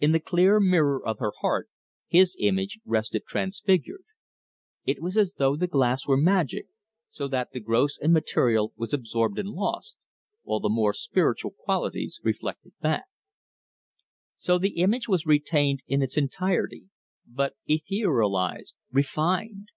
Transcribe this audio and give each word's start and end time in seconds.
In 0.00 0.10
the 0.10 0.18
clear 0.18 0.58
mirror 0.58 1.00
of 1.06 1.20
her 1.20 1.30
heart 1.40 1.70
his 2.08 2.36
image 2.40 2.80
rested 2.84 3.22
transfigured. 3.28 4.02
It 4.84 5.00
was 5.00 5.16
as 5.16 5.34
though 5.34 5.54
the 5.54 5.68
glass 5.68 6.04
were 6.04 6.16
magic, 6.16 6.66
so 7.10 7.28
that 7.28 7.52
the 7.52 7.60
gross 7.60 7.96
and 7.96 8.12
material 8.12 8.72
was 8.74 8.92
absorbed 8.92 9.38
and 9.38 9.50
lost, 9.50 9.94
while 10.42 10.58
the 10.58 10.68
more 10.68 10.92
spiritual 10.92 11.52
qualities 11.52 12.18
reflected 12.24 12.72
back. 12.80 13.04
So 14.36 14.58
the 14.58 14.78
image 14.80 15.06
was 15.06 15.26
retained 15.26 15.84
in 15.86 16.02
its 16.02 16.16
entirety, 16.16 16.86
but 17.24 17.54
etherealized, 17.68 18.74
refined. 18.90 19.68